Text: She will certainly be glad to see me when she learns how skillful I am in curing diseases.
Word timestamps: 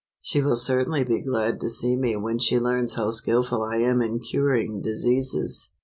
She 0.19 0.41
will 0.41 0.55
certainly 0.55 1.03
be 1.03 1.21
glad 1.21 1.59
to 1.59 1.69
see 1.69 1.95
me 1.95 2.15
when 2.15 2.39
she 2.39 2.59
learns 2.59 2.95
how 2.95 3.11
skillful 3.11 3.61
I 3.61 3.75
am 3.77 4.01
in 4.01 4.19
curing 4.19 4.81
diseases. 4.81 5.75